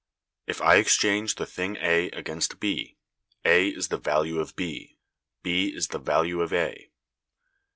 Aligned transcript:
If 0.47 0.61
I 0.63 0.77
exchange 0.77 1.35
the 1.35 1.45
thing 1.45 1.75
A 1.79 2.09
against 2.09 2.59
B, 2.59 2.97
A 3.45 3.67
is 3.69 3.89
the 3.89 3.99
value 3.99 4.39
of 4.39 4.55
B, 4.55 4.97
B 5.43 5.67
is 5.67 5.89
the 5.89 5.99
value 5.99 6.41
of 6.41 6.51
A." 6.51 6.89